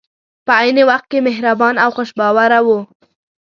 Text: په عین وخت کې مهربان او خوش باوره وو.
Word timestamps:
په 0.45 0.53
عین 0.61 0.77
وخت 0.89 1.05
کې 1.11 1.19
مهربان 1.27 1.75
او 1.83 1.89
خوش 1.95 2.09
باوره 2.19 2.59
وو. 2.65 2.79